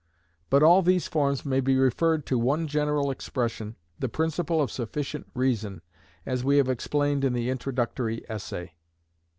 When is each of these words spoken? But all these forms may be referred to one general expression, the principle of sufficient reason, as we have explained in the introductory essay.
But 0.49 0.63
all 0.63 0.81
these 0.81 1.07
forms 1.07 1.45
may 1.45 1.59
be 1.59 1.77
referred 1.77 2.25
to 2.25 2.39
one 2.39 2.65
general 2.65 3.11
expression, 3.11 3.75
the 3.99 4.09
principle 4.09 4.59
of 4.59 4.71
sufficient 4.71 5.27
reason, 5.35 5.83
as 6.25 6.43
we 6.43 6.57
have 6.57 6.69
explained 6.69 7.23
in 7.23 7.33
the 7.33 7.51
introductory 7.51 8.25
essay. 8.27 8.73